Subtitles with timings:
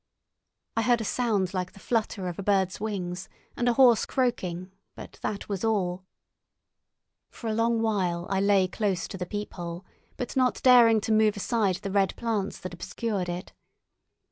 [0.75, 4.71] I heard a sound like the flutter of a bird's wings, and a hoarse croaking,
[4.95, 6.05] but that was all.
[7.29, 9.85] For a long while I lay close to the peephole,
[10.17, 13.53] but not daring to move aside the red plants that obscured it.